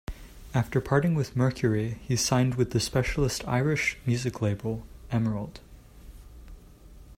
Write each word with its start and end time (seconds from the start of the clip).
After 0.55 0.81
parting 0.81 1.13
with 1.13 1.35
Mercury, 1.35 1.99
he 2.01 2.15
signed 2.15 2.55
with 2.55 2.71
the 2.71 2.79
specialist 2.79 3.47
Irish 3.47 3.99
music 4.03 4.41
label 4.41 4.83
"Emerald". 5.11 5.59